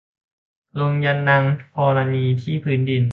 [0.79, 1.43] ลงยันต์นาง
[1.73, 3.03] ธรณีที่พื้นดิน